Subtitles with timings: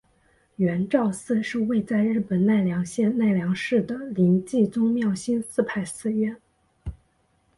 [0.55, 6.41] 圆照寺是位在日本奈良县奈良市的临济宗妙心寺派寺院。